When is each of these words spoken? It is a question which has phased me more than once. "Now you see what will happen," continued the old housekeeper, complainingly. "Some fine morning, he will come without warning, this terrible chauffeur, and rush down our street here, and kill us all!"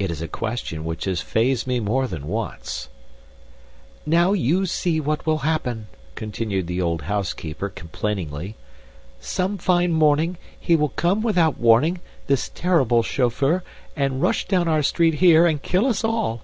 It 0.00 0.10
is 0.10 0.20
a 0.20 0.26
question 0.26 0.84
which 0.84 1.04
has 1.04 1.20
phased 1.20 1.64
me 1.64 1.78
more 1.78 2.08
than 2.08 2.26
once. 2.26 2.88
"Now 4.04 4.32
you 4.32 4.66
see 4.66 4.98
what 4.98 5.24
will 5.26 5.46
happen," 5.46 5.86
continued 6.16 6.66
the 6.66 6.82
old 6.82 7.02
housekeeper, 7.02 7.68
complainingly. 7.68 8.56
"Some 9.20 9.56
fine 9.56 9.92
morning, 9.92 10.38
he 10.58 10.74
will 10.74 10.88
come 10.88 11.22
without 11.22 11.56
warning, 11.56 12.00
this 12.26 12.48
terrible 12.52 13.04
chauffeur, 13.04 13.62
and 13.94 14.20
rush 14.20 14.48
down 14.48 14.66
our 14.66 14.82
street 14.82 15.14
here, 15.22 15.46
and 15.46 15.62
kill 15.62 15.86
us 15.86 16.02
all!" 16.02 16.42